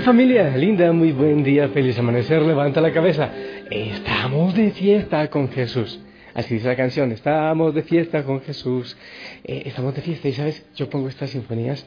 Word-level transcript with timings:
Familia 0.00 0.56
linda, 0.56 0.90
muy 0.90 1.12
buen 1.12 1.44
día, 1.44 1.68
feliz 1.68 1.98
amanecer, 1.98 2.40
levanta 2.42 2.80
la 2.80 2.92
cabeza. 2.92 3.30
Estamos 3.70 4.54
de 4.54 4.70
fiesta 4.70 5.28
con 5.28 5.48
Jesús. 5.50 6.00
Así 6.34 6.54
dice 6.54 6.66
la 6.66 6.76
canción, 6.76 7.12
estamos 7.12 7.74
de 7.74 7.82
fiesta 7.82 8.24
con 8.24 8.40
Jesús. 8.40 8.96
Eh, 9.44 9.64
estamos 9.66 9.94
de 9.94 10.00
fiesta 10.00 10.28
y 10.28 10.32
sabes, 10.32 10.64
yo 10.74 10.88
pongo 10.88 11.08
estas 11.08 11.30
sinfonías. 11.30 11.86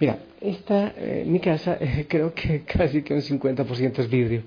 Mira, 0.00 0.18
esta, 0.40 0.94
eh, 0.96 1.24
mi 1.26 1.40
casa, 1.40 1.76
eh, 1.80 2.06
creo 2.08 2.32
que 2.32 2.62
casi 2.62 3.02
que 3.02 3.12
un 3.12 3.20
50% 3.20 3.98
es 3.98 4.08
vidrio 4.08 4.42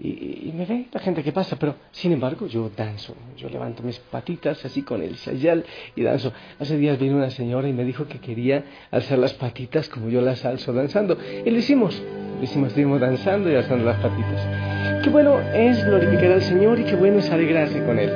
y, 0.00 0.52
me 0.54 0.64
ve 0.64 0.86
la 0.92 1.00
gente 1.00 1.22
que 1.22 1.32
pasa, 1.32 1.56
pero 1.58 1.74
sin 1.90 2.12
embargo 2.12 2.46
yo 2.46 2.70
danzo, 2.76 3.14
yo 3.36 3.48
levanto 3.48 3.82
mis 3.82 3.98
patitas 3.98 4.64
así 4.64 4.82
con 4.82 5.02
el 5.02 5.16
sayal 5.16 5.64
y 5.96 6.02
danzo. 6.02 6.32
Hace 6.58 6.76
días 6.76 6.98
vino 6.98 7.16
una 7.16 7.30
señora 7.30 7.68
y 7.68 7.72
me 7.72 7.84
dijo 7.84 8.06
que 8.06 8.18
quería 8.18 8.64
alzar 8.90 9.18
las 9.18 9.34
patitas 9.34 9.88
como 9.88 10.08
yo 10.08 10.20
las 10.20 10.44
alzo 10.44 10.72
danzando 10.72 11.18
y 11.44 11.50
lo 11.50 11.58
hicimos, 11.58 12.00
hicimos, 12.42 12.68
estuvimos 12.68 13.00
danzando 13.00 13.50
y 13.50 13.54
alzando 13.54 13.84
las 13.84 13.98
patitas. 14.00 15.02
Qué 15.02 15.10
bueno 15.10 15.40
es 15.54 15.84
glorificar 15.84 16.32
al 16.32 16.42
Señor 16.42 16.78
y 16.80 16.84
qué 16.84 16.96
bueno 16.96 17.18
es 17.18 17.30
alegrarse 17.30 17.84
con 17.84 17.98
Él. 17.98 18.10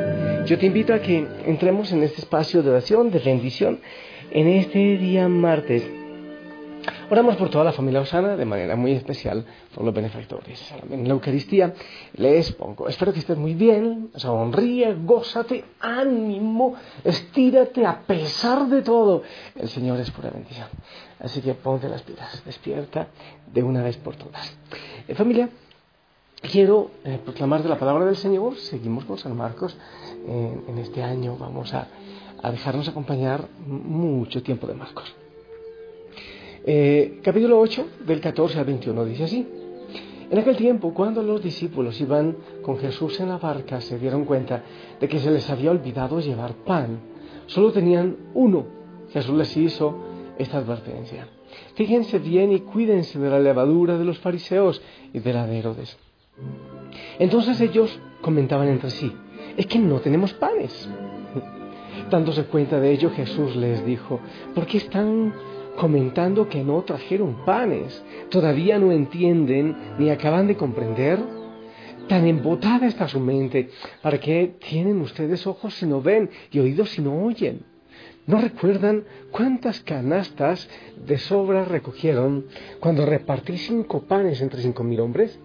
Yo 0.47 0.59
te 0.59 0.67
invito 0.67 0.93
a 0.93 1.01
que 1.01 1.27
entremos 1.47 1.93
en 1.93 2.03
este 2.03 2.21
espacio 2.21 2.63
de 2.63 2.71
oración, 2.71 3.11
de 3.11 3.19
bendición, 3.21 3.81
en 4.31 4.49
este 4.49 4.99
día 4.99 5.29
martes 5.29 5.89
Oramos 7.13 7.37
por 7.37 7.51
toda 7.51 7.65
la 7.65 7.73
familia 7.73 8.01
Osana, 8.01 8.39
de 8.39 8.47
manera 8.47 8.75
muy 8.75 8.93
especial 8.93 9.45
por 9.75 9.85
los 9.85 9.93
benefactores. 9.93 10.59
En 10.89 11.07
la 11.07 11.13
Eucaristía 11.13 11.75
les 12.15 12.53
pongo, 12.53 12.89
espero 12.89 13.13
que 13.13 13.19
estés 13.19 13.37
muy 13.37 13.53
bien, 13.53 14.09
sonríe, 14.15 14.95
gózate, 14.95 15.63
ánimo, 15.79 16.75
estírate 17.05 17.85
a 17.85 18.01
pesar 18.01 18.67
de 18.67 18.81
todo. 18.81 19.25
El 19.55 19.69
Señor 19.69 20.01
es 20.01 20.11
pura 20.11 20.31
bendición. 20.31 20.69
Así 21.21 21.43
que 21.43 21.53
ponte 21.53 21.87
las 21.87 22.01
pilas, 22.01 22.43
despierta 22.47 23.09
de 23.53 23.63
una 23.63 23.83
vez 23.83 23.99
por 23.99 24.17
todas. 24.17 24.57
Eh, 25.07 25.15
familia, 25.15 25.51
quiero 26.41 26.93
eh, 27.05 27.21
proclamar 27.23 27.63
de 27.63 27.69
la 27.69 27.79
palabra 27.79 28.07
del 28.07 28.17
Señor, 28.17 28.57
seguimos 28.57 29.05
con 29.05 29.19
San 29.19 29.37
Marcos 29.37 29.77
en 30.27 30.79
este 30.79 31.03
año, 31.03 31.37
vamos 31.37 31.75
a 31.75 31.89
dejarnos 32.51 32.89
acompañar 32.89 33.49
mucho 33.67 34.43
tiempo 34.43 34.67
de 34.67 34.73
Marcos. 34.73 35.15
Eh, 36.65 37.19
capítulo 37.23 37.59
8, 37.59 37.87
del 38.07 38.21
14 38.21 38.59
al 38.59 38.65
21, 38.65 39.05
dice 39.05 39.25
así. 39.25 39.49
En 40.31 40.39
aquel 40.39 40.57
tiempo, 40.57 40.95
cuando 40.95 41.21
los 41.23 41.43
discípulos 41.43 42.01
iban 42.01 42.37
con 42.63 42.79
Jesús 42.79 43.19
en 43.19 43.31
la 43.31 43.39
barca, 43.39 43.81
se 43.81 43.99
dieron 43.99 44.25
cuenta 44.25 44.63
de 45.01 45.09
que 45.09 45.19
se 45.19 45.31
les 45.31 45.51
había 45.51 45.73
olvidado 45.73 46.21
llevar 46.21 46.55
pan. 46.65 47.01
Solo 47.47 47.73
tenían 47.73 48.17
uno. 48.35 48.65
Jesús 49.13 49.37
les 49.37 49.57
hizo 49.57 49.99
esta 50.39 50.59
advertencia. 50.59 51.27
Fíjense 51.75 52.21
bien 52.21 52.53
y 52.53 52.61
cuídense 52.61 53.19
de 53.19 53.29
la 53.29 53.41
levadura 53.41 53.99
de 53.99 54.05
los 54.05 54.21
fariseos 54.21 54.81
y 55.13 55.19
de 55.19 55.33
la 55.33 55.47
de 55.47 55.59
Herodes. 55.59 55.99
Entonces 57.19 57.61
ellos 57.61 57.99
comentaban 58.21 58.69
entre 58.69 58.91
sí, 58.91 59.13
es 59.57 59.67
que 59.67 59.81
no 59.81 60.01
tenemos 60.01 60.33
panes. 60.35 60.89
Dándose 62.11 62.45
cuenta 62.45 62.81
de 62.81 62.93
ello, 62.93 63.11
Jesús 63.11 63.57
les 63.57 63.85
dijo, 63.85 64.21
¿por 64.55 64.67
qué 64.67 64.79
están 64.79 65.35
comentando 65.77 66.49
que 66.49 66.63
no 66.63 66.83
trajeron 66.83 67.45
panes. 67.45 68.03
¿Todavía 68.31 68.79
no 68.79 68.93
entienden 68.93 69.77
ni 69.99 70.11
acaban 70.11 70.47
de 70.47 70.57
comprender? 70.57 71.19
Tan 72.09 72.27
embotada 72.27 72.87
está 72.87 73.09
su 73.09 73.21
mente. 73.21 73.71
¿Para 74.03 74.19
qué 74.19 74.55
tienen 74.69 75.01
ustedes 75.01 75.47
ojos 75.47 75.75
si 75.75 75.87
no 75.87 76.03
ven 76.03 76.31
y 76.51 76.59
oídos 76.59 76.91
si 76.91 77.03
no 77.03 77.25
oyen? 77.25 77.63
¿No 78.27 78.41
recuerdan 78.41 79.05
cuántas 79.31 79.81
canastas 79.81 80.69
de 81.05 81.19
sobra 81.19 81.65
recogieron 81.65 82.47
cuando 82.79 83.05
repartí 83.05 83.57
cinco 83.59 84.03
panes 84.03 84.41
entre 84.41 84.63
cinco 84.63 84.85
mil 84.85 85.01
hombres? 85.01 85.39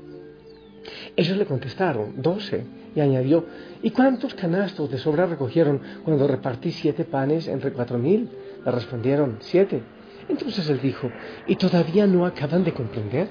Ellos 1.16 1.38
le 1.38 1.46
contestaron, 1.46 2.22
doce, 2.22 2.64
y 2.96 3.00
añadió, 3.00 3.46
¿y 3.82 3.92
cuántos 3.92 4.34
canastos 4.36 4.90
de 4.90 4.98
sobra 4.98 5.26
recogieron 5.26 5.82
cuando 6.04 6.28
repartí 6.28 6.72
siete 6.72 7.04
panes 7.04 7.48
entre 7.48 7.72
cuatro 7.72 7.98
mil? 7.98 8.30
Le 8.64 8.72
respondieron, 8.72 9.38
siete. 9.40 9.82
Entonces 10.30 10.70
él 10.70 10.80
dijo, 10.82 11.10
¿y 11.48 11.56
todavía 11.56 12.06
no 12.06 12.26
acaban 12.26 12.64
de 12.64 12.74
comprender? 12.74 13.28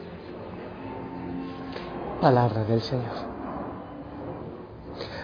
Palabra 2.20 2.64
del 2.64 2.80
Señor. 2.80 3.36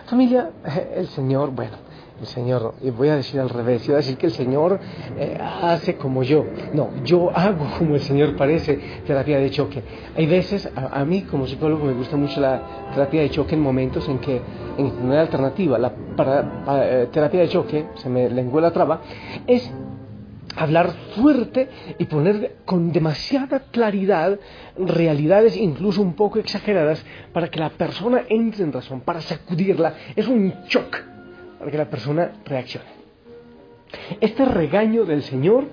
Familia, 0.06 0.50
eh, 0.66 0.94
el 0.96 1.06
Señor, 1.08 1.50
bueno, 1.52 1.76
el 2.20 2.26
Señor, 2.26 2.74
y 2.82 2.90
voy 2.90 3.08
a 3.08 3.16
decir 3.16 3.40
al 3.40 3.48
revés, 3.48 3.86
voy 3.86 3.94
a 3.94 3.96
decir 3.96 4.18
que 4.18 4.26
el 4.26 4.32
Señor 4.32 4.78
eh, 5.16 5.38
hace 5.40 5.96
como 5.96 6.22
yo. 6.22 6.44
No, 6.74 6.90
yo 7.02 7.30
hago 7.34 7.66
como 7.78 7.94
el 7.94 8.02
Señor 8.02 8.36
parece 8.36 8.78
terapia 9.06 9.38
de 9.38 9.50
choque. 9.50 9.82
Hay 10.14 10.26
veces, 10.26 10.70
a, 10.76 11.02
mí 11.06 11.22
como 11.22 11.46
psicólogo 11.46 11.86
me 11.86 11.94
gusta 11.94 12.18
mucho 12.18 12.40
la 12.42 12.90
terapia 12.92 13.22
de 13.22 13.30
choque 13.30 13.54
en 13.54 13.62
momentos 13.62 14.06
en 14.08 14.18
que, 14.18 14.42
en 14.76 14.86
una 15.02 15.22
alternativa, 15.22 15.78
la 15.78 15.92
eh, 16.68 17.08
terapia 17.10 17.40
de 17.40 17.48
choque, 17.48 17.86
se 17.94 18.10
me 18.10 18.28
lengua 18.28 18.60
la 18.60 18.70
traba, 18.70 19.00
es 19.46 19.72
hablar 20.56 20.93
fuerte 21.14 21.69
y 21.99 22.04
poner 22.04 22.56
con 22.64 22.93
demasiada 22.93 23.60
claridad 23.70 24.38
realidades 24.78 25.56
incluso 25.56 26.02
un 26.02 26.14
poco 26.14 26.38
exageradas 26.38 27.04
para 27.32 27.49
que 27.49 27.60
la 27.60 27.70
persona 27.70 28.22
entre 28.28 28.64
en 28.64 28.72
razón, 28.72 29.00
para 29.00 29.20
sacudirla. 29.20 29.94
Es 30.16 30.28
un 30.28 30.52
shock 30.69 31.00
para 31.58 31.70
que 31.70 31.78
la 31.78 31.90
persona 31.90 32.32
reaccione. 32.44 32.87
Este 34.20 34.44
regaño 34.44 35.04
del 35.04 35.22
Señor 35.22 35.64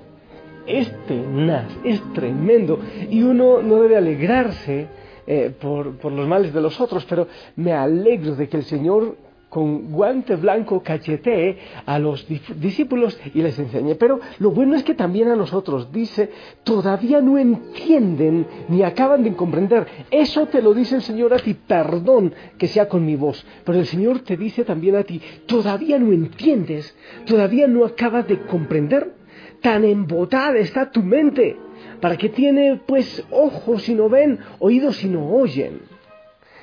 es 0.65 0.91
tenaz, 1.07 1.65
es 1.83 2.01
tremendo 2.13 2.79
y 3.09 3.23
uno 3.23 3.61
no 3.61 3.81
debe 3.81 3.97
alegrarse 3.97 4.87
eh, 5.25 5.53
por, 5.59 5.97
por 5.97 6.11
los 6.11 6.27
males 6.27 6.53
de 6.53 6.61
los 6.61 6.79
otros, 6.79 7.05
pero 7.05 7.27
me 7.55 7.71
alegro 7.73 8.35
de 8.35 8.49
que 8.49 8.57
el 8.57 8.63
Señor 8.63 9.15
con 9.49 9.91
guante 9.91 10.35
blanco 10.35 10.81
cachetee 10.81 11.57
a 11.85 11.97
los 11.99 12.27
discípulos 12.27 13.19
y 13.33 13.41
les 13.41 13.57
enseñe. 13.57 13.95
Pero 13.95 14.19
lo 14.37 14.51
bueno 14.51 14.75
es 14.75 14.83
que 14.83 14.93
también 14.93 15.29
a 15.29 15.35
nosotros 15.35 15.91
dice, 15.91 16.29
todavía 16.63 17.19
no 17.19 17.37
entienden 17.37 18.45
ni 18.69 18.83
acaban 18.83 19.23
de 19.23 19.33
comprender. 19.33 19.87
Eso 20.11 20.45
te 20.45 20.61
lo 20.61 20.73
dice 20.73 20.95
el 20.95 21.01
Señor 21.01 21.33
a 21.33 21.39
ti, 21.39 21.55
perdón 21.55 22.33
que 22.57 22.67
sea 22.67 22.87
con 22.87 23.05
mi 23.05 23.15
voz. 23.15 23.45
Pero 23.65 23.79
el 23.79 23.87
Señor 23.87 24.19
te 24.19 24.37
dice 24.37 24.63
también 24.63 24.95
a 24.95 25.03
ti, 25.03 25.21
todavía 25.47 25.97
no 25.97 26.11
entiendes, 26.11 26.95
todavía 27.25 27.67
no 27.67 27.85
acabas 27.85 28.27
de 28.27 28.39
comprender. 28.41 29.17
Tan 29.61 29.83
embotada 29.83 30.57
está 30.57 30.89
tu 30.89 31.01
mente, 31.01 31.57
para 31.99 32.15
que 32.15 32.29
tiene 32.29 32.79
pues 32.85 33.25
ojos 33.29 33.89
y 33.89 33.93
no 33.93 34.07
ven, 34.07 34.39
oídos 34.59 35.03
y 35.03 35.09
no 35.09 35.31
oyen. 35.31 35.81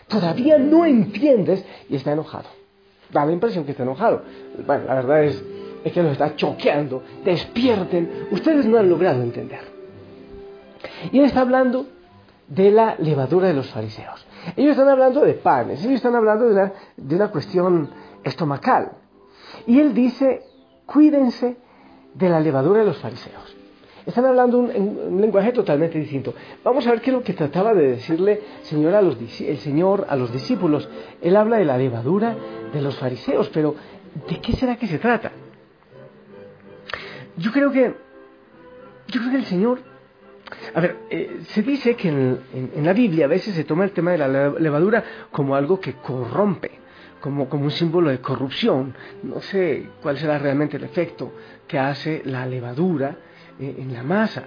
Todavía 0.08 0.56
no 0.56 0.86
entiendes 0.86 1.62
y 1.90 1.96
está 1.96 2.12
enojado 2.12 2.55
da 3.10 3.24
la 3.24 3.32
impresión 3.32 3.64
que 3.64 3.72
está 3.72 3.82
enojado. 3.82 4.22
Bueno, 4.66 4.84
la 4.86 4.94
verdad 4.94 5.24
es, 5.24 5.42
es 5.84 5.92
que 5.92 6.02
los 6.02 6.12
está 6.12 6.34
choqueando. 6.36 7.02
Despierten. 7.24 8.28
Ustedes 8.30 8.66
no 8.66 8.78
han 8.78 8.88
logrado 8.88 9.22
entender. 9.22 9.60
Y 11.12 11.18
él 11.18 11.24
está 11.24 11.40
hablando 11.40 11.86
de 12.48 12.70
la 12.70 12.96
levadura 12.98 13.48
de 13.48 13.54
los 13.54 13.68
fariseos. 13.70 14.26
Ellos 14.56 14.72
están 14.72 14.88
hablando 14.88 15.22
de 15.22 15.34
panes, 15.34 15.80
ellos 15.80 15.96
están 15.96 16.14
hablando 16.14 16.46
de 16.46 16.52
una, 16.52 16.72
de 16.96 17.16
una 17.16 17.30
cuestión 17.30 17.90
estomacal. 18.22 18.92
Y 19.66 19.80
él 19.80 19.94
dice, 19.94 20.42
cuídense 20.86 21.56
de 22.14 22.28
la 22.28 22.40
levadura 22.40 22.80
de 22.80 22.86
los 22.86 22.98
fariseos. 22.98 23.55
Están 24.06 24.24
hablando 24.24 24.58
un, 24.58 24.70
un, 24.70 25.20
lenguaje 25.20 25.50
totalmente 25.50 25.98
distinto. 25.98 26.32
Vamos 26.62 26.86
a 26.86 26.92
ver 26.92 27.00
qué 27.00 27.10
es 27.10 27.16
lo 27.16 27.24
que 27.24 27.32
trataba 27.32 27.74
de 27.74 27.88
decirle 27.88 28.40
señor 28.62 28.94
a 28.94 29.02
los, 29.02 29.18
el 29.40 29.58
Señor 29.58 30.06
a 30.08 30.14
los 30.14 30.32
discípulos. 30.32 30.88
Él 31.20 31.36
habla 31.36 31.56
de 31.56 31.64
la 31.64 31.76
levadura 31.76 32.36
de 32.72 32.80
los 32.80 32.96
fariseos, 32.96 33.50
pero 33.52 33.74
¿de 34.28 34.40
qué 34.40 34.52
será 34.52 34.76
que 34.76 34.86
se 34.86 35.00
trata? 35.00 35.32
Yo 37.36 37.50
creo 37.50 37.72
que, 37.72 37.94
yo 39.08 39.20
creo 39.20 39.30
que 39.32 39.38
el 39.38 39.44
Señor, 39.44 39.80
a 40.72 40.80
ver, 40.80 40.96
eh, 41.10 41.40
se 41.48 41.62
dice 41.62 41.96
que 41.96 42.08
en, 42.08 42.40
en, 42.76 42.86
la 42.86 42.92
Biblia 42.92 43.24
a 43.24 43.28
veces 43.28 43.56
se 43.56 43.64
toma 43.64 43.82
el 43.82 43.90
tema 43.90 44.12
de 44.12 44.18
la 44.18 44.28
levadura 44.50 45.02
como 45.32 45.56
algo 45.56 45.80
que 45.80 45.94
corrompe, 45.94 46.70
como, 47.20 47.48
como 47.48 47.64
un 47.64 47.72
símbolo 47.72 48.10
de 48.10 48.20
corrupción. 48.20 48.94
No 49.24 49.40
sé 49.40 49.88
cuál 50.00 50.16
será 50.16 50.38
realmente 50.38 50.76
el 50.76 50.84
efecto 50.84 51.32
que 51.66 51.80
hace 51.80 52.22
la 52.24 52.46
levadura 52.46 53.16
en 53.58 53.92
la 53.92 54.02
masa. 54.02 54.44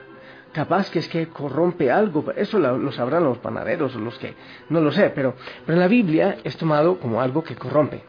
Capaz 0.52 0.90
que 0.90 1.00
es 1.00 1.08
que 1.08 1.28
corrompe 1.28 1.92
algo, 1.92 2.32
eso 2.36 2.58
lo, 2.58 2.92
sabrán 2.92 3.24
los 3.24 3.38
panaderos 3.38 3.96
o 3.96 4.00
los 4.00 4.18
que, 4.18 4.34
no 4.70 4.82
lo 4.82 4.92
sé, 4.92 5.12
pero, 5.12 5.36
pero 5.66 5.76
en 5.76 5.80
la 5.80 5.88
Biblia 5.88 6.38
es 6.44 6.58
tomado 6.58 7.00
como 7.00 7.22
algo 7.22 7.44
que 7.44 7.56
corrompe. 7.56 8.02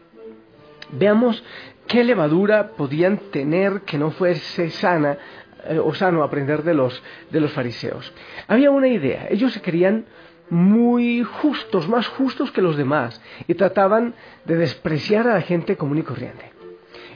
Veamos 0.91 1.43
qué 1.87 2.03
levadura 2.03 2.69
podían 2.69 3.17
tener 3.31 3.81
que 3.81 3.99
no 3.99 4.09
fuese 4.09 4.71
sana 4.71 5.17
eh, 5.65 5.77
o 5.77 5.93
sano 5.93 6.23
aprender 6.23 6.63
de 6.63 6.73
los, 6.73 7.01
de 7.29 7.39
los 7.39 7.51
fariseos. 7.51 8.11
Había 8.47 8.71
una 8.71 8.87
idea, 8.87 9.27
ellos 9.29 9.53
se 9.53 9.61
querían 9.61 10.05
muy 10.49 11.23
justos, 11.23 11.87
más 11.87 12.07
justos 12.07 12.51
que 12.51 12.61
los 12.61 12.75
demás, 12.75 13.21
y 13.47 13.53
trataban 13.53 14.15
de 14.45 14.57
despreciar 14.57 15.27
a 15.27 15.35
la 15.35 15.41
gente 15.41 15.77
común 15.77 15.99
y 15.99 16.03
corriente. 16.03 16.51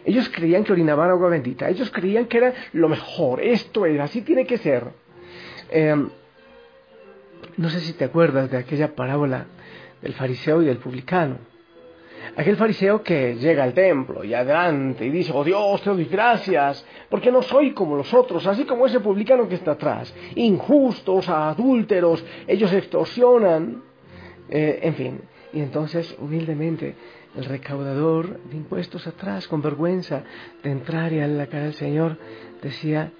Ellos 0.05 0.29
creían 0.29 0.63
que 0.63 0.71
orinaban 0.71 1.09
agua 1.09 1.29
bendita, 1.29 1.67
ellos 1.67 1.89
creían 1.91 2.25
que 2.25 2.37
era 2.37 2.53
lo 2.73 2.87
mejor, 2.87 3.41
esto 3.41 3.85
era, 3.85 4.03
así 4.03 4.21
tiene 4.21 4.45
que 4.45 4.57
ser. 4.57 4.85
Em, 5.69 6.09
no 7.57 7.69
sé 7.69 7.79
si 7.79 7.93
te 7.93 8.05
acuerdas 8.05 8.51
de 8.51 8.57
aquella 8.57 8.95
parábola 8.95 9.47
del 10.01 10.13
fariseo 10.13 10.61
y 10.61 10.65
del 10.65 10.77
publicano. 10.77 11.37
Aquel 12.37 12.55
fariseo 12.55 13.01
que 13.01 13.35
llega 13.35 13.63
al 13.63 13.73
templo 13.73 14.23
y 14.23 14.33
adelante 14.33 15.05
y 15.05 15.09
dice, 15.09 15.31
oh 15.33 15.43
Dios, 15.43 15.81
te 15.81 15.89
doy 15.89 16.05
gracias, 16.05 16.85
porque 17.09 17.31
no 17.31 17.41
soy 17.41 17.71
como 17.73 17.95
los 17.95 18.13
otros, 18.13 18.45
así 18.47 18.65
como 18.65 18.87
ese 18.87 18.99
publicano 18.99 19.47
que 19.47 19.55
está 19.55 19.71
atrás, 19.71 20.13
injustos, 20.35 21.29
adúlteros, 21.29 22.23
ellos 22.47 22.73
extorsionan, 22.73 23.83
eh, 24.49 24.79
en 24.81 24.93
fin. 24.95 25.21
Y 25.53 25.61
entonces, 25.61 26.15
humildemente, 26.19 26.95
el 27.35 27.45
recaudador 27.45 28.39
de 28.43 28.57
impuestos 28.57 29.07
atrás, 29.07 29.47
con 29.47 29.61
vergüenza 29.61 30.23
de 30.63 30.71
entrar 30.71 31.13
y 31.13 31.19
a 31.19 31.27
la 31.27 31.47
cara 31.47 31.65
del 31.65 31.73
Señor, 31.73 32.17
decía, 32.61 33.11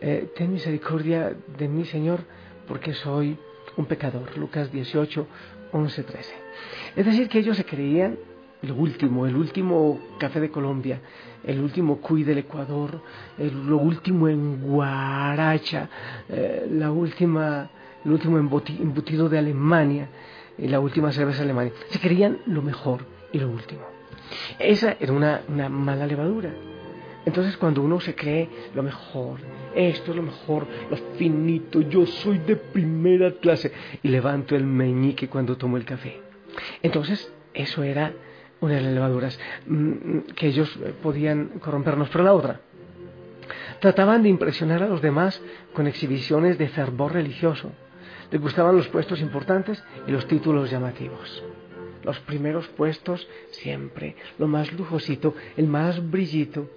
eh, 0.00 0.30
ten 0.34 0.52
misericordia 0.52 1.34
de 1.58 1.68
mí, 1.68 1.84
Señor, 1.84 2.20
porque 2.66 2.94
soy 2.94 3.38
un 3.76 3.86
pecador. 3.86 4.36
Lucas 4.36 4.72
18, 4.72 5.26
11, 5.72 6.02
13. 6.02 6.34
Es 6.96 7.06
decir, 7.06 7.28
que 7.28 7.38
ellos 7.38 7.56
se 7.56 7.64
creían 7.64 8.18
el 8.62 8.72
último, 8.72 9.26
el 9.26 9.36
último 9.36 10.00
café 10.18 10.40
de 10.40 10.50
Colombia, 10.50 11.00
el 11.44 11.60
último 11.60 12.00
cuy 12.00 12.22
del 12.22 12.38
Ecuador, 12.38 13.00
el, 13.38 13.66
lo 13.66 13.78
último 13.78 14.28
en 14.28 14.62
Guaracha, 14.62 15.88
eh, 16.28 16.68
la 16.70 16.90
última, 16.92 17.70
el 18.04 18.12
último 18.12 18.38
embutido 18.38 19.28
de 19.28 19.38
Alemania 19.38 20.08
y 20.56 20.68
la 20.68 20.80
última 20.80 21.10
cerveza 21.12 21.38
de 21.38 21.44
Alemania. 21.44 21.72
Se 21.90 21.98
creían 21.98 22.38
lo 22.46 22.62
mejor 22.62 23.04
y 23.32 23.38
lo 23.38 23.48
último. 23.48 23.82
Esa 24.58 24.96
era 25.00 25.12
una, 25.12 25.42
una 25.48 25.68
mala 25.68 26.06
levadura. 26.06 26.52
Entonces 27.24 27.56
cuando 27.56 27.82
uno 27.82 28.00
se 28.00 28.14
cree 28.14 28.48
lo 28.74 28.82
mejor, 28.82 29.38
esto 29.74 30.10
es 30.10 30.16
lo 30.16 30.22
mejor, 30.22 30.66
lo 30.90 30.96
finito, 31.16 31.80
yo 31.80 32.04
soy 32.04 32.38
de 32.38 32.56
primera 32.56 33.32
clase 33.32 33.72
y 34.02 34.08
levanto 34.08 34.56
el 34.56 34.64
meñique 34.64 35.28
cuando 35.28 35.56
tomo 35.56 35.76
el 35.76 35.84
café. 35.84 36.20
Entonces 36.82 37.32
eso 37.54 37.82
era 37.84 38.12
una 38.60 38.74
de 38.74 38.80
las 38.80 38.92
levaduras 38.92 39.38
mm, 39.66 40.18
que 40.34 40.48
ellos 40.48 40.76
podían 41.02 41.60
corrompernos, 41.60 42.08
pero 42.10 42.24
la 42.24 42.34
otra. 42.34 42.60
Trataban 43.80 44.22
de 44.22 44.28
impresionar 44.28 44.82
a 44.82 44.88
los 44.88 45.02
demás 45.02 45.40
con 45.74 45.86
exhibiciones 45.86 46.58
de 46.58 46.68
fervor 46.68 47.12
religioso. 47.12 47.70
Les 48.30 48.40
gustaban 48.40 48.76
los 48.76 48.88
puestos 48.88 49.20
importantes 49.20 49.82
y 50.06 50.12
los 50.12 50.26
títulos 50.26 50.70
llamativos 50.70 51.42
los 52.04 52.18
primeros 52.20 52.68
puestos 52.68 53.28
siempre, 53.50 54.16
lo 54.38 54.46
más 54.48 54.72
lujosito, 54.72 55.34
el 55.56 55.66
más 55.66 56.10
brillito, 56.10 56.68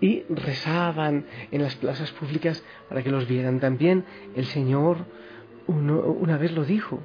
y 0.00 0.22
rezaban 0.30 1.26
en 1.50 1.62
las 1.62 1.74
plazas 1.76 2.10
públicas 2.12 2.62
para 2.88 3.02
que 3.02 3.10
los 3.10 3.28
vieran 3.28 3.60
también. 3.60 4.04
El 4.34 4.46
Señor 4.46 5.04
una 5.66 6.38
vez 6.38 6.52
lo 6.52 6.64
dijo. 6.64 7.00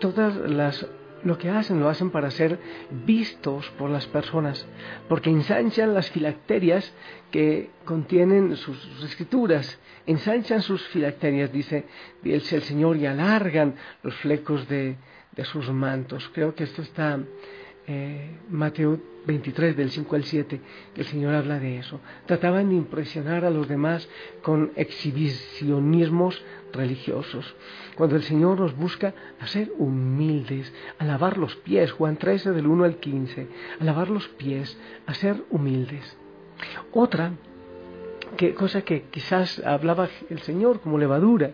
Todas 0.00 0.36
las 0.50 0.86
lo 1.24 1.38
que 1.38 1.48
hacen 1.48 1.80
lo 1.80 1.88
hacen 1.88 2.10
para 2.10 2.30
ser 2.30 2.58
vistos 3.06 3.70
por 3.78 3.88
las 3.90 4.06
personas, 4.06 4.66
porque 5.08 5.30
ensanchan 5.30 5.94
las 5.94 6.10
filacterias 6.10 6.92
que 7.30 7.70
contienen 7.86 8.56
sus, 8.56 9.02
escrituras, 9.02 9.78
ensanchan 10.06 10.60
sus 10.60 10.86
filacterias, 10.88 11.50
dice 11.50 11.86
el 12.22 12.42
Señor, 12.42 12.98
y 12.98 13.06
alargan 13.06 13.74
los 14.02 14.14
flecos 14.16 14.68
de, 14.68 14.96
de 15.34 15.44
sus 15.44 15.70
mantos. 15.70 16.30
Creo 16.32 16.54
que 16.54 16.64
esto 16.64 16.82
está 16.82 17.18
eh, 17.86 18.38
Mateo 18.48 18.98
23 19.26 19.76
del 19.76 19.90
5 19.90 20.16
al 20.16 20.24
7, 20.24 20.60
que 20.94 21.00
el 21.00 21.06
Señor 21.06 21.34
habla 21.34 21.58
de 21.58 21.78
eso. 21.78 22.00
Trataban 22.26 22.68
de 22.68 22.76
impresionar 22.76 23.44
a 23.44 23.50
los 23.50 23.68
demás 23.68 24.08
con 24.42 24.72
exhibicionismos 24.76 26.42
religiosos. 26.72 27.54
Cuando 27.94 28.16
el 28.16 28.22
Señor 28.22 28.60
nos 28.60 28.76
busca 28.76 29.14
a 29.40 29.46
ser 29.46 29.72
humildes, 29.78 30.72
a 30.98 31.04
lavar 31.04 31.38
los 31.38 31.56
pies, 31.56 31.92
Juan 31.92 32.16
13 32.16 32.52
del 32.52 32.66
1 32.66 32.84
al 32.84 32.96
15, 32.96 33.48
a 33.80 33.84
lavar 33.84 34.10
los 34.10 34.28
pies, 34.28 34.78
a 35.06 35.14
ser 35.14 35.42
humildes. 35.50 36.16
Otra 36.92 37.32
que, 38.36 38.54
cosa 38.54 38.82
que 38.82 39.04
quizás 39.10 39.60
hablaba 39.64 40.08
el 40.28 40.40
Señor 40.40 40.80
como 40.80 40.98
levadura, 40.98 41.52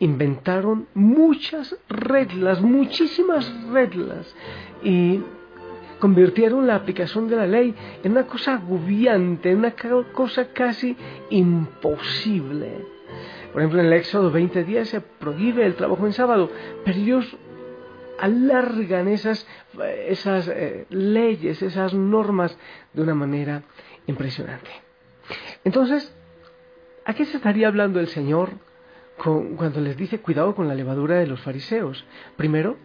inventaron 0.00 0.88
muchas 0.94 1.76
reglas, 1.88 2.60
muchísimas 2.60 3.50
reglas, 3.70 4.34
y 4.82 5.20
convirtieron 6.00 6.66
la 6.66 6.74
aplicación 6.74 7.28
de 7.28 7.36
la 7.36 7.46
ley 7.46 7.74
en 8.02 8.12
una 8.12 8.26
cosa 8.26 8.54
agobiante, 8.54 9.50
en 9.50 9.58
una 9.58 9.74
cosa 10.12 10.48
casi 10.52 10.96
imposible. 11.28 12.84
Por 13.52 13.62
ejemplo, 13.62 13.80
en 13.80 13.86
el 13.86 13.92
Éxodo 13.92 14.30
20 14.30 14.84
se 14.86 15.00
prohíbe 15.00 15.66
el 15.66 15.74
trabajo 15.74 16.06
en 16.06 16.12
sábado, 16.12 16.50
pero 16.84 16.98
ellos 16.98 17.36
alargan 18.18 19.08
esas, 19.08 19.46
esas 20.06 20.48
eh, 20.48 20.86
leyes, 20.90 21.62
esas 21.62 21.94
normas 21.94 22.56
de 22.92 23.02
una 23.02 23.14
manera 23.14 23.62
impresionante. 24.06 24.70
Entonces, 25.64 26.14
¿a 27.04 27.14
qué 27.14 27.24
se 27.24 27.36
estaría 27.36 27.68
hablando 27.68 28.00
el 28.00 28.08
Señor 28.08 28.50
cuando 29.22 29.80
les 29.80 29.96
dice 29.96 30.20
cuidado 30.20 30.54
con 30.54 30.66
la 30.66 30.74
levadura 30.74 31.16
de 31.16 31.26
los 31.26 31.40
fariseos. 31.40 32.04
Primero, 32.36 32.78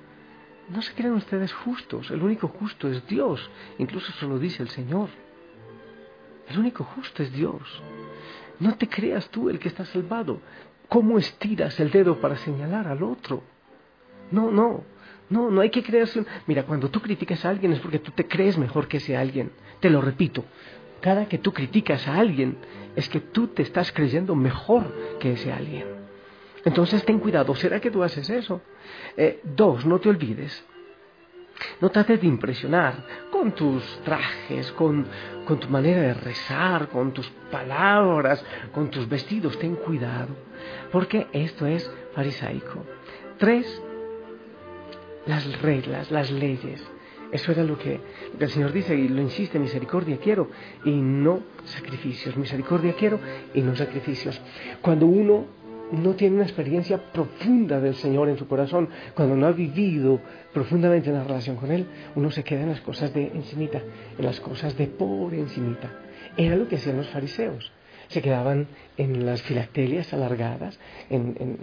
no 0.70 0.82
se 0.82 0.94
crean 0.94 1.14
ustedes 1.14 1.54
justos, 1.54 2.12
el 2.12 2.22
único 2.22 2.48
justo 2.48 2.90
es 2.90 3.06
Dios, 3.08 3.50
incluso 3.78 4.12
eso 4.12 4.28
lo 4.28 4.40
dice 4.40 4.64
el 4.64 4.70
Señor. 4.70 5.10
El 6.50 6.60
único 6.60 6.84
justo 6.84 7.24
es 7.24 7.32
Dios. 7.32 7.62
No 8.60 8.76
te 8.76 8.88
creas 8.88 9.30
tú 9.30 9.50
el 9.50 9.60
que 9.60 9.68
está 9.68 9.86
salvado. 9.86 10.42
¿Cómo 10.90 11.18
estiras 11.18 11.80
el 11.80 11.92
dedo 11.92 12.20
para 12.20 12.36
señalar 12.38 12.88
al 12.88 13.02
otro? 13.04 13.44
No, 14.32 14.52
no, 14.52 14.84
No, 15.30 15.50
no 15.50 15.62
hay 15.62 15.72
que 15.72 15.84
creerse. 15.84 16.24
Mira, 16.46 16.64
cuando 16.64 16.90
tú 16.90 17.02
criticas 17.02 17.44
a 17.46 17.50
alguien 17.50 17.74
es 17.74 17.80
porque 17.80 17.98
tú 17.98 18.12
te 18.12 18.28
crees 18.28 18.58
mejor 18.58 18.88
que 18.88 18.98
ese 18.98 19.18
alguien. 19.18 19.52
Te 19.80 19.90
lo 19.90 20.02
repito. 20.02 20.46
Cada 21.02 21.28
que 21.28 21.40
tú 21.40 21.52
criticas 21.52 22.08
a 22.08 22.16
alguien 22.16 22.58
es 22.96 23.10
que 23.10 23.20
tú 23.20 23.48
te 23.48 23.64
estás 23.64 23.92
creyendo 23.92 24.36
mejor 24.36 24.94
que 25.20 25.34
ese 25.34 25.52
alguien. 25.52 25.95
Entonces 26.66 27.06
ten 27.06 27.20
cuidado. 27.20 27.56
¿Será 27.56 27.80
que 27.80 27.92
tú 27.92 28.04
haces 28.04 28.30
eso? 28.30 28.62
Eh, 29.16 29.40
dos, 29.44 29.86
no 29.86 30.00
te 30.00 30.10
olvides. 30.10 30.66
No 31.80 31.90
trates 31.90 32.20
de 32.20 32.28
impresionar 32.28 33.06
con 33.32 33.54
tus 33.54 33.84
trajes, 34.04 34.72
con, 34.74 35.06
con 35.46 35.60
tu 35.60 35.70
manera 35.70 36.02
de 36.02 36.14
rezar, 36.14 36.90
con 36.90 37.14
tus 37.14 37.30
palabras, 37.52 38.44
con 38.74 38.90
tus 38.90 39.08
vestidos. 39.08 39.58
Ten 39.60 39.76
cuidado, 39.76 40.36
porque 40.92 41.28
esto 41.32 41.66
es 41.66 41.90
farisaico. 42.14 42.84
Tres, 43.38 43.82
las 45.28 45.62
reglas, 45.62 46.12
las 46.12 46.32
leyes. 46.32 46.84
Eso 47.32 47.52
era 47.52 47.64
lo 47.64 47.78
que, 47.78 48.00
el 48.40 48.50
Señor 48.50 48.72
dice 48.72 48.96
y 48.96 49.08
lo 49.08 49.22
insiste, 49.22 49.60
misericordia 49.60 50.18
quiero 50.18 50.50
y 50.84 50.92
no 50.92 51.42
sacrificios, 51.66 52.38
misericordia 52.38 52.94
quiero 52.94 53.20
y 53.54 53.62
no 53.62 53.76
sacrificios. 53.76 54.40
Cuando 54.82 55.06
uno 55.06 55.46
no 55.92 56.16
tiene 56.16 56.36
una 56.36 56.46
experiencia 56.46 57.12
profunda 57.12 57.80
del 57.80 57.96
Señor 57.96 58.30
en 58.30 58.38
su 58.38 58.48
corazón, 58.48 58.90
cuando 59.14 59.36
no 59.36 59.48
ha 59.48 59.52
vivido 59.52 60.20
profundamente 60.54 61.10
una 61.10 61.24
relación 61.24 61.56
con 61.56 61.72
Él, 61.72 61.86
uno 62.16 62.32
se 62.32 62.44
queda 62.44 62.62
en 62.62 62.70
las 62.70 62.82
cosas 62.82 63.14
de 63.14 63.28
encimita, 63.28 63.82
en 64.18 64.26
las 64.26 64.40
cosas 64.40 64.78
de 64.78 64.88
por 64.88 65.34
encimita. 65.34 65.92
Era 66.38 66.56
lo 66.56 66.68
que 66.68 66.76
hacían 66.76 66.98
los 66.98 67.10
fariseos. 67.10 67.72
Se 68.08 68.22
quedaban 68.22 68.68
en 68.98 69.26
las 69.26 69.42
filactelias 69.42 70.14
alargadas, 70.14 70.80
en, 71.10 71.58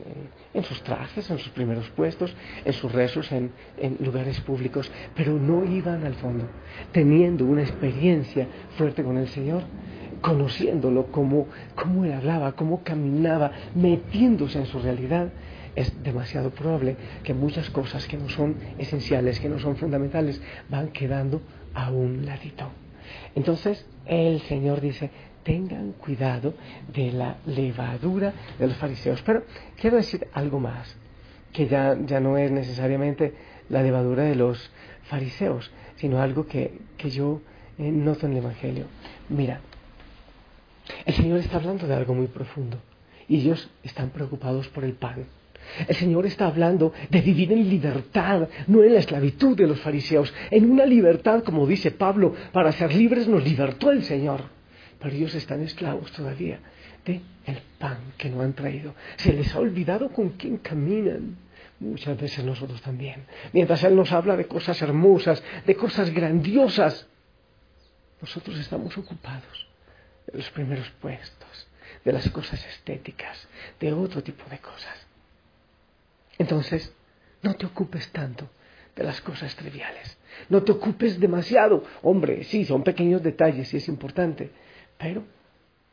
sus 0.64 0.82
trajes, 0.82 1.30
en 1.30 1.38
sus 1.38 1.52
primeros 1.52 1.88
puestos, 1.90 2.34
en 2.64 2.72
sus 2.72 2.90
rezos, 2.90 3.30
en, 3.30 3.52
lugares 4.00 4.40
públicos, 4.40 4.90
pero 5.14 5.34
no 5.34 5.64
iban 5.64 6.04
al 6.04 6.14
fondo, 6.14 6.48
teniendo 6.90 7.44
una 7.44 7.62
experiencia 7.62 8.48
fuerte 8.76 9.04
con 9.04 9.18
el 9.18 9.28
Señor, 9.28 9.62
conociéndolo, 10.22 11.08
cómo, 11.08 11.48
cómo 11.74 12.04
él 12.04 12.12
hablaba, 12.12 12.52
cómo 12.52 12.82
caminaba, 12.82 13.52
metiéndose 13.74 14.58
en 14.58 14.66
su 14.66 14.78
realidad. 14.78 15.28
Es 15.74 16.02
demasiado 16.02 16.50
probable 16.50 16.96
que 17.22 17.34
muchas 17.34 17.68
cosas 17.70 18.06
que 18.06 18.16
no 18.16 18.28
son 18.28 18.56
esenciales, 18.78 19.40
que 19.40 19.48
no 19.48 19.58
son 19.58 19.76
fundamentales, 19.76 20.40
van 20.70 20.88
quedando 20.88 21.42
a 21.74 21.90
un 21.90 22.24
ladito. 22.24 22.70
Entonces, 23.34 23.86
el 24.06 24.40
Señor 24.42 24.80
dice, 24.80 25.10
tengan 25.42 25.92
cuidado 25.92 26.54
de 26.92 27.12
la 27.12 27.36
levadura 27.46 28.32
de 28.58 28.68
los 28.68 28.76
fariseos. 28.76 29.22
Pero 29.22 29.44
quiero 29.76 29.96
decir 29.96 30.26
algo 30.32 30.60
más, 30.60 30.96
que 31.52 31.66
ya, 31.66 31.96
ya 32.06 32.20
no 32.20 32.38
es 32.38 32.50
necesariamente 32.50 33.34
la 33.68 33.82
levadura 33.82 34.24
de 34.24 34.36
los 34.36 34.70
fariseos, 35.04 35.70
sino 35.96 36.20
algo 36.20 36.46
que, 36.46 36.78
que 36.96 37.10
yo 37.10 37.40
eh, 37.78 37.90
noto 37.90 38.26
en 38.26 38.32
el 38.32 38.38
Evangelio. 38.38 38.86
Mira, 39.28 39.60
el 41.04 41.14
Señor 41.14 41.38
está 41.38 41.56
hablando 41.56 41.86
de 41.86 41.94
algo 41.94 42.14
muy 42.14 42.26
profundo 42.26 42.78
y 43.28 43.40
ellos 43.40 43.70
están 43.82 44.10
preocupados 44.10 44.68
por 44.68 44.84
el 44.84 44.94
pan. 44.94 45.26
El 45.86 45.94
Señor 45.94 46.26
está 46.26 46.48
hablando 46.48 46.92
de 47.08 47.20
vivir 47.20 47.52
en 47.52 47.68
libertad, 47.68 48.48
no 48.66 48.82
en 48.82 48.94
la 48.94 48.98
esclavitud 48.98 49.56
de 49.56 49.68
los 49.68 49.80
fariseos, 49.80 50.34
en 50.50 50.70
una 50.70 50.84
libertad, 50.84 51.44
como 51.44 51.66
dice 51.66 51.92
Pablo, 51.92 52.34
para 52.52 52.72
ser 52.72 52.92
libres 52.94 53.28
nos 53.28 53.44
libertó 53.44 53.90
el 53.92 54.02
Señor 54.02 54.42
pero 55.02 55.16
ellos 55.16 55.34
están 55.34 55.60
esclavos 55.62 56.12
todavía 56.12 56.60
de 57.04 57.20
el 57.44 57.58
pan 57.78 58.12
que 58.16 58.30
no 58.30 58.40
han 58.40 58.52
traído. 58.52 58.94
Se 59.16 59.32
les 59.32 59.52
ha 59.52 59.58
olvidado 59.58 60.12
con 60.12 60.30
quién 60.30 60.58
caminan. 60.58 61.38
Muchas 61.80 62.16
veces 62.16 62.44
nosotros 62.44 62.80
también. 62.80 63.26
Mientras 63.52 63.82
Él 63.82 63.96
nos 63.96 64.12
habla 64.12 64.36
de 64.36 64.46
cosas 64.46 64.80
hermosas, 64.80 65.42
de 65.66 65.74
cosas 65.74 66.10
grandiosas, 66.10 67.08
nosotros 68.20 68.56
estamos 68.60 68.96
ocupados 68.96 69.66
de 70.32 70.38
los 70.38 70.50
primeros 70.50 70.88
puestos, 71.00 71.68
de 72.04 72.12
las 72.12 72.28
cosas 72.30 72.64
estéticas, 72.66 73.46
de 73.78 73.92
otro 73.92 74.22
tipo 74.22 74.44
de 74.50 74.58
cosas. 74.58 75.06
Entonces, 76.38 76.92
no 77.42 77.54
te 77.54 77.66
ocupes 77.66 78.10
tanto 78.10 78.48
de 78.96 79.04
las 79.04 79.20
cosas 79.20 79.54
triviales. 79.56 80.16
No 80.48 80.62
te 80.62 80.72
ocupes 80.72 81.20
demasiado. 81.20 81.84
Hombre, 82.02 82.44
sí, 82.44 82.64
son 82.64 82.82
pequeños 82.82 83.22
detalles 83.22 83.72
y 83.72 83.76
es 83.76 83.88
importante, 83.88 84.50
pero 84.98 85.22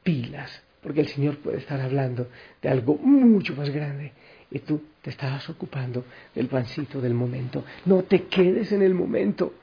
pilas, 0.03 0.63
porque 0.81 1.01
el 1.01 1.07
Señor 1.07 1.37
puede 1.37 1.57
estar 1.57 1.79
hablando 1.81 2.29
de 2.61 2.69
algo 2.69 2.95
mucho 2.95 3.55
más 3.55 3.69
grande 3.69 4.13
y 4.51 4.59
tú 4.59 4.81
te 5.01 5.09
estabas 5.09 5.47
ocupando 5.49 6.05
del 6.33 6.47
pancito 6.47 7.01
del 7.01 7.13
momento. 7.13 7.63
No 7.85 8.03
te 8.03 8.23
quedes 8.23 8.71
en 8.71 8.81
el 8.81 8.93
momento. 8.93 9.53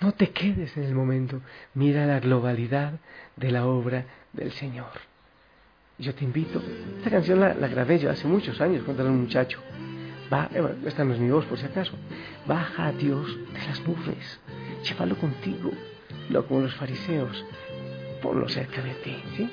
No 0.00 0.12
te 0.12 0.30
quedes 0.30 0.76
en 0.76 0.84
el 0.84 0.94
momento. 0.94 1.40
Mira 1.74 2.06
la 2.06 2.20
globalidad 2.20 2.94
de 3.36 3.50
la 3.50 3.66
obra 3.66 4.04
del 4.32 4.52
Señor. 4.52 4.90
Yo 5.98 6.14
te 6.14 6.24
invito. 6.24 6.62
Esta 6.98 7.10
canción 7.10 7.40
la, 7.40 7.54
grabé 7.54 7.98
yo 7.98 8.10
hace 8.10 8.26
muchos 8.26 8.60
años 8.60 8.82
cuando 8.84 9.02
era 9.02 9.12
un 9.12 9.22
muchacho. 9.22 9.60
Va, 10.32 10.48
eh, 10.52 10.62
esta 10.86 11.04
no 11.04 11.14
es 11.14 11.20
mi 11.20 11.30
voz 11.30 11.44
por 11.44 11.58
si 11.58 11.66
acaso. 11.66 11.92
Baja 12.46 12.86
a 12.86 12.92
Dios 12.92 13.26
de 13.52 13.66
las 13.66 13.80
nubes. 13.86 14.40
Llévalo 14.82 15.16
contigo. 15.16 15.70
No 16.30 16.44
como 16.46 16.62
los 16.62 16.74
fariseos 16.74 17.44
ponlo 18.24 18.48
cerca 18.48 18.80
de 18.80 18.94
ti, 19.04 19.16
¿sí? 19.36 19.50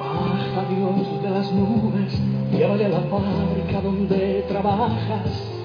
Baja 0.00 0.64
Dios 0.70 1.22
de 1.22 1.30
las 1.30 1.52
nubes, 1.52 2.18
llévale 2.50 2.86
a 2.86 2.88
la 2.88 3.00
fábrica 3.02 3.80
donde 3.82 4.44
trabajas. 4.48 5.61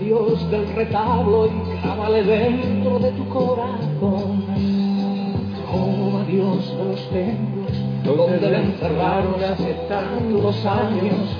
Dios 0.00 0.50
del 0.50 0.66
retablo 0.74 1.46
y 1.46 1.82
cábale 1.82 2.22
dentro 2.22 2.98
de 2.98 3.12
tu 3.12 3.28
corazón. 3.28 4.44
Toma 5.70 6.24
Dios 6.24 6.76
de 6.76 6.84
los 6.84 7.10
templos, 7.10 8.16
donde 8.16 8.50
le 8.50 8.56
encerraron 8.56 9.44
hace 9.44 9.74
tantos 9.88 10.66
años. 10.66 11.36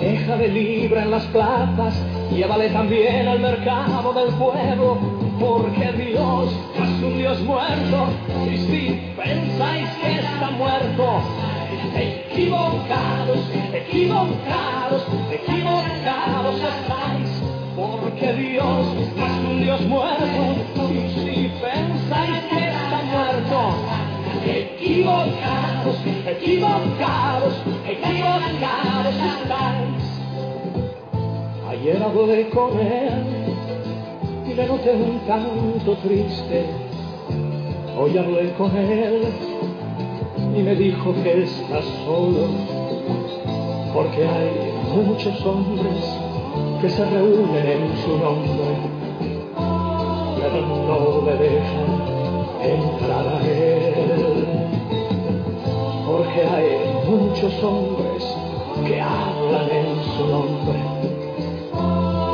Deja 0.00 0.36
de 0.36 0.48
libre 0.48 1.00
en 1.00 1.10
las 1.10 1.24
plazas, 1.26 1.94
llévale 2.32 2.68
también 2.70 3.28
al 3.28 3.40
mercado 3.40 4.12
del 4.12 4.34
pueblo 4.34 4.98
porque 5.40 5.92
Dios 5.92 6.52
es 6.76 7.02
un 7.02 7.18
Dios 7.18 7.40
muerto 7.42 8.06
y 8.50 8.56
si 8.58 9.00
pensáis 9.16 9.88
que 10.00 10.18
está 10.20 10.50
muerto, 10.50 11.20
equivocados, 11.96 13.38
equivocados, 13.72 15.06
equivocados 15.30 16.56
estáis, 16.56 17.31
porque 17.76 18.32
Dios 18.32 18.86
es 19.16 19.48
un 19.48 19.62
Dios 19.62 19.80
muerto 19.82 20.90
y 20.90 21.10
si 21.10 21.50
pensáis 21.60 22.44
que 22.50 22.68
está 22.68 23.02
muerto, 23.10 23.58
equivocados, 24.46 25.96
equivocados, 26.26 27.54
equivocados 27.86 29.14
estáis. 29.40 30.02
Ayer 31.70 32.02
hablé 32.02 32.48
con 32.50 32.78
él 32.78 33.24
y 34.46 34.54
le 34.54 34.66
noté 34.66 34.92
un 34.92 35.20
tanto 35.26 35.96
triste. 36.02 36.66
Hoy 37.98 38.18
hablé 38.18 38.52
con 38.52 38.76
él 38.76 39.22
y 40.54 40.62
me 40.62 40.74
dijo 40.74 41.14
que 41.22 41.44
está 41.44 41.80
solo, 42.04 42.48
porque 43.94 44.26
hay 44.26 44.72
muchos 44.94 45.40
hombres 45.46 46.31
que 46.82 46.90
se 46.90 47.04
reúnen 47.04 47.64
en 47.64 47.96
su 48.02 48.18
nombre, 48.18 48.74
pero 50.36 50.66
no 50.66 51.22
le 51.24 51.36
dejan 51.36 51.90
entrar 52.60 53.24
a 53.24 53.46
él, 53.46 54.46
porque 56.04 56.42
hay 56.42 56.70
muchos 57.08 57.62
hombres 57.62 58.36
que 58.84 59.00
hablan 59.00 59.70
en 59.70 60.02
su 60.16 60.26
nombre, 60.26 60.80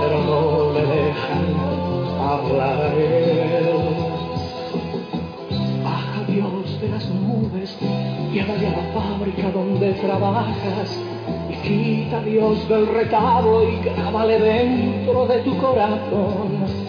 pero 0.01 0.19
no 0.25 0.73
le 0.73 0.87
dejan 0.97 1.45
hablar 2.19 2.81
a 2.81 2.95
él. 2.95 3.77
Baja 5.85 6.25
Dios 6.27 6.81
de 6.81 6.89
las 6.89 7.07
nubes, 7.11 7.77
llévale 8.33 8.67
a 8.67 8.71
la 8.71 8.99
fábrica 8.99 9.51
donde 9.51 9.93
trabajas. 9.93 10.99
y 10.99 11.18
quita 11.63 12.21
Dios 12.23 12.69
del 12.69 12.87
retablo 12.87 13.69
y 13.69 13.77
grábale 13.85 14.39
dentro 14.39 15.27
de 15.27 15.39
tu 15.41 15.57
corazón. 15.59 16.89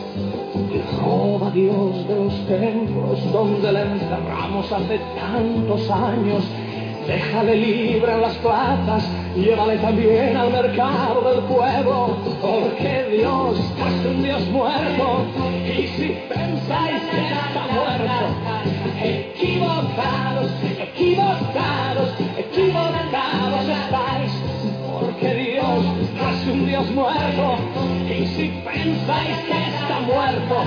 Roba 1.01 1.49
Dios 1.51 2.07
de 2.07 2.15
los 2.15 2.47
templos 2.47 3.31
donde 3.31 3.71
le 3.71 3.81
encerramos 3.81 4.71
hace 4.71 4.99
tantos 5.15 5.89
años 5.89 6.43
Déjale 7.09 7.55
libre 7.55 8.13
en 8.13 8.21
las 8.21 8.35
plazas, 8.35 9.03
llévale 9.35 9.77
también 9.79 10.37
al 10.37 10.51
mercado 10.51 11.21
del 11.27 11.43
pueblo, 11.45 12.15
porque 12.39 13.17
Dios 13.17 13.57
es 13.57 14.05
un 14.05 14.21
Dios 14.21 14.47
muerto. 14.49 15.25
Y 15.65 15.87
si 15.87 16.15
pensáis 16.29 17.01
que 17.09 17.17
está 17.17 17.65
muerto, 17.73 18.25
equivocados, 19.03 20.51
equivocados, 20.79 21.38
equivocados 26.79 26.79
estáis, 26.79 26.79
porque 26.79 26.79
Dios 26.79 26.79
es 26.79 26.79
un 26.79 26.83
Dios 26.83 26.89
muerto. 26.91 27.57
Y 28.09 28.25
si 28.27 28.47
pensáis 28.65 29.37
que 29.39 29.59
está 29.69 29.99
muerto, 30.01 30.63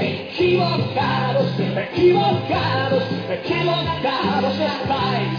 equivocados, 0.00 1.48
equivocados, 1.60 3.02
equivocados 3.30 4.54
estáis. 4.58 5.38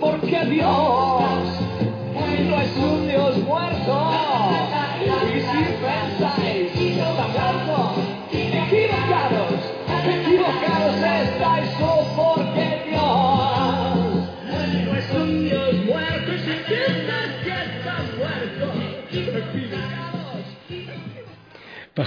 Porque 0.00 0.44
Dios 0.46 1.44
no 2.48 2.60
es 2.60 2.76
un 2.76 3.08
Dios 3.08 3.36
muerto. 3.38 4.93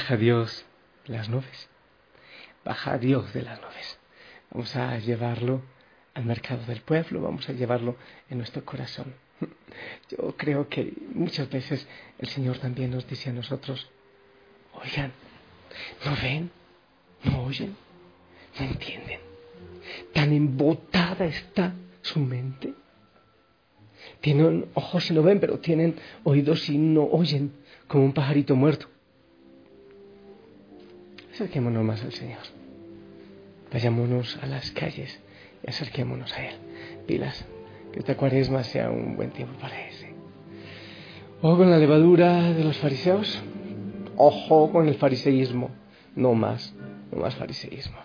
Baja 0.08 0.16
Dios 0.16 0.66
de 1.06 1.18
las 1.18 1.28
nubes. 1.28 1.70
Baja 2.64 2.98
Dios 2.98 3.34
de 3.34 3.42
las 3.42 3.60
nubes. 3.60 4.00
Vamos 4.52 4.74
a 4.78 4.98
llevarlo 5.00 5.62
al 6.14 6.24
mercado 6.24 6.66
del 6.66 6.80
pueblo, 6.80 7.22
vamos 7.22 7.50
a 7.50 7.52
llevarlo 7.52 7.98
en 8.30 8.38
nuestro 8.38 8.64
corazón. 8.64 9.14
Yo 10.10 10.34
creo 10.38 10.70
que 10.70 10.94
muchas 11.14 11.50
veces 11.50 11.86
el 12.20 12.30
Señor 12.30 12.58
también 12.60 12.92
nos 12.92 13.06
dice 13.06 13.32
a 13.32 13.34
nosotros, 13.34 13.90
oigan, 14.82 15.12
¿no 16.06 16.16
ven? 16.22 16.52
¿No 17.26 17.44
oyen? 17.44 17.76
¿No 18.58 18.66
entienden? 18.66 19.20
Tan 20.14 20.32
embotada 20.32 21.26
está 21.26 21.74
su 22.02 22.22
mente. 22.22 22.74
Tienen 24.22 24.70
ojos 24.74 25.12
y 25.12 25.14
no 25.14 25.22
ven, 25.22 25.42
pero 25.42 25.60
tienen 25.60 26.00
oídos 26.24 26.70
y 26.70 26.78
no 26.78 27.04
oyen, 27.04 27.52
como 27.90 28.06
un 28.06 28.14
pajarito 28.14 28.56
muerto. 28.56 28.88
Acerquémonos 31.38 31.84
más 31.84 32.04
al 32.04 32.12
Señor. 32.14 32.40
Vayámonos 33.72 34.40
a 34.42 34.48
las 34.48 34.72
calles 34.72 35.20
y 35.64 35.70
acerquémonos 35.70 36.34
a 36.34 36.44
Él. 36.48 36.56
Pilas, 37.06 37.46
que 37.94 38.00
esta 38.00 38.18
cuaresma 38.18 38.64
sea 38.64 38.90
un 38.90 39.16
buen 39.16 39.30
tiempo 39.30 39.54
para 39.60 39.86
ese. 39.88 40.16
Ojo 41.44 41.58
con 41.58 41.70
la 41.70 41.78
levadura 41.78 42.42
de 42.54 42.64
los 42.64 42.76
fariseos. 42.80 43.40
Ojo 44.16 44.72
con 44.72 44.88
el 44.88 44.96
fariseísmo. 44.96 45.70
No 46.16 46.34
más, 46.34 46.74
no 47.12 47.20
más 47.22 47.36
fariseísmo. 47.36 47.98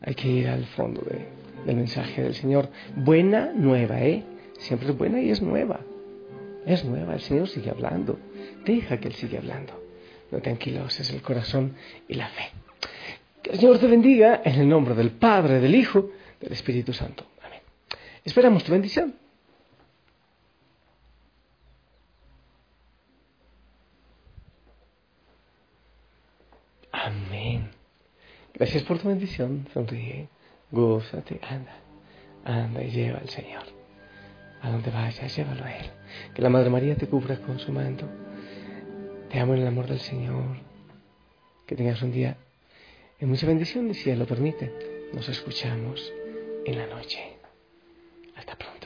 Hay 0.00 0.14
que 0.14 0.26
ir 0.26 0.48
al 0.48 0.64
fondo 0.64 1.02
de- 1.02 1.26
del 1.66 1.76
mensaje 1.76 2.22
del 2.22 2.34
Señor. 2.34 2.70
Buena 2.96 3.52
nueva, 3.54 4.00
¿eh? 4.00 4.24
Siempre 4.60 4.88
es 4.88 4.96
buena 4.96 5.20
y 5.20 5.28
es 5.28 5.42
nueva. 5.42 5.80
Es 6.64 6.86
nueva, 6.86 7.12
el 7.12 7.20
Señor 7.20 7.48
sigue 7.48 7.68
hablando. 7.68 8.18
Deja 8.64 8.96
que 8.98 9.08
Él 9.08 9.14
siga 9.14 9.40
hablando. 9.40 9.74
No 10.30 10.40
te 10.40 10.50
anquiloses 10.50 11.10
el 11.10 11.22
corazón 11.22 11.76
y 12.08 12.14
la 12.14 12.28
fe. 12.28 12.50
Que 13.42 13.52
el 13.52 13.60
Señor 13.60 13.78
te 13.78 13.86
bendiga 13.86 14.42
en 14.44 14.60
el 14.60 14.68
nombre 14.68 14.94
del 14.94 15.12
Padre, 15.12 15.60
del 15.60 15.74
Hijo, 15.74 16.10
del 16.40 16.52
Espíritu 16.52 16.92
Santo. 16.92 17.24
Amén. 17.42 17.60
Esperamos 18.24 18.64
tu 18.64 18.72
bendición. 18.72 19.14
Amén. 26.90 27.70
Gracias 28.54 28.82
por 28.82 28.98
tu 28.98 29.08
bendición. 29.08 29.68
Sonríe, 29.72 30.28
gózate, 30.70 31.40
anda. 31.48 31.76
Anda 32.44 32.82
y 32.82 32.90
lleva 32.90 33.18
al 33.18 33.28
Señor. 33.28 33.64
A 34.62 34.70
donde 34.70 34.90
vayas, 34.90 35.36
llévalo 35.36 35.64
a 35.64 35.76
Él. 35.76 35.90
Que 36.34 36.42
la 36.42 36.48
Madre 36.48 36.70
María 36.70 36.96
te 36.96 37.06
cubra 37.06 37.36
con 37.36 37.58
su 37.58 37.70
manto. 37.70 38.08
Te 39.30 39.40
amo 39.40 39.54
en 39.54 39.60
el 39.60 39.66
amor 39.66 39.86
del 39.86 40.00
Señor. 40.00 40.56
Que 41.66 41.74
tengas 41.74 42.00
un 42.02 42.12
día 42.12 42.36
de 43.18 43.26
mucha 43.26 43.46
bendición 43.46 43.90
y 43.90 43.94
si 43.94 44.10
Él 44.10 44.20
lo 44.20 44.26
permite, 44.26 44.72
nos 45.12 45.28
escuchamos 45.28 46.12
en 46.64 46.78
la 46.78 46.86
noche. 46.86 47.36
Hasta 48.36 48.56
pronto. 48.56 48.85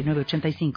906985. 0.03 0.73